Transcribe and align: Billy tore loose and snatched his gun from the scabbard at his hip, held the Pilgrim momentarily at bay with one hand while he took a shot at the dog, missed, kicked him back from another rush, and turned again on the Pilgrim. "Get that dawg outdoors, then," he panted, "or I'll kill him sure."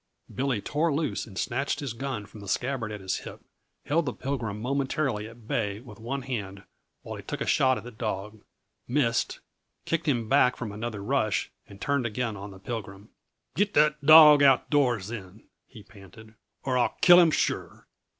Billy 0.33 0.59
tore 0.61 0.91
loose 0.91 1.27
and 1.27 1.37
snatched 1.37 1.79
his 1.79 1.93
gun 1.93 2.25
from 2.25 2.39
the 2.39 2.47
scabbard 2.47 2.91
at 2.91 3.01
his 3.01 3.17
hip, 3.17 3.39
held 3.85 4.07
the 4.07 4.13
Pilgrim 4.13 4.59
momentarily 4.59 5.27
at 5.27 5.47
bay 5.47 5.79
with 5.79 5.99
one 5.99 6.23
hand 6.23 6.63
while 7.03 7.17
he 7.17 7.21
took 7.21 7.39
a 7.39 7.45
shot 7.45 7.77
at 7.77 7.83
the 7.83 7.91
dog, 7.91 8.41
missed, 8.87 9.41
kicked 9.85 10.07
him 10.07 10.27
back 10.27 10.55
from 10.55 10.71
another 10.71 11.03
rush, 11.03 11.51
and 11.67 11.79
turned 11.79 12.07
again 12.07 12.35
on 12.35 12.49
the 12.49 12.57
Pilgrim. 12.57 13.09
"Get 13.55 13.75
that 13.75 14.03
dawg 14.03 14.41
outdoors, 14.41 15.09
then," 15.09 15.47
he 15.67 15.83
panted, 15.83 16.33
"or 16.63 16.79
I'll 16.79 16.97
kill 17.01 17.19
him 17.19 17.29
sure." 17.29 17.85